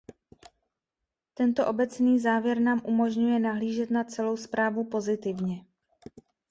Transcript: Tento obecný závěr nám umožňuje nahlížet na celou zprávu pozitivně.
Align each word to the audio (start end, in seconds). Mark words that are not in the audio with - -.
Tento 1.33 1.67
obecný 1.67 2.19
závěr 2.19 2.59
nám 2.59 2.81
umožňuje 2.83 3.39
nahlížet 3.39 3.89
na 3.91 4.03
celou 4.03 4.37
zprávu 4.37 4.83
pozitivně. 4.83 5.65